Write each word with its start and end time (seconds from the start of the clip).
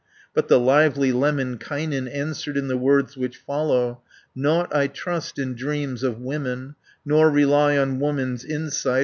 But 0.33 0.47
the 0.47 0.59
lively 0.59 1.11
Lemminkainen 1.11 2.07
Answered 2.07 2.57
in 2.57 2.67
the 2.67 2.75
words 2.75 3.15
which 3.15 3.37
follow: 3.37 4.01
"Nought 4.33 4.73
I 4.75 4.87
trust 4.87 5.37
in 5.37 5.53
dreams 5.53 6.01
of 6.01 6.17
women, 6.17 6.73
Nor 7.05 7.29
rely 7.29 7.77
on 7.77 7.99
woman's 7.99 8.43
insight. 8.43 8.99